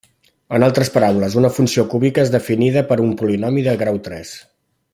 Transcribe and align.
En 0.57 0.63
altres 0.67 0.89
paraules, 0.93 1.35
una 1.41 1.51
funció 1.57 1.85
cúbica 1.91 2.23
és 2.27 2.31
definida 2.37 2.83
per 2.93 2.99
un 3.05 3.13
polinomi 3.21 3.67
de 3.69 3.77
grau 3.83 4.01
tres. 4.09 4.33